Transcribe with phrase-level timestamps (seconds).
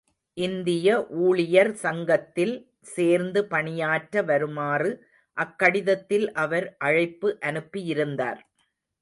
[0.37, 0.87] இந்திய
[1.25, 2.55] ஊழியர் சங்கத்தில்
[2.93, 4.91] சேர்ந்து பணியாற்ற வருமாறு
[5.37, 8.41] அக்கடிதத்தில் அவர் அழைப்பு அனுப்பியிருந்தார்.